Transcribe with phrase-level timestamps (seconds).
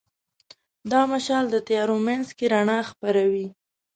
[0.91, 3.47] دا مشال د تیارو منځ کې رڼا خپروي.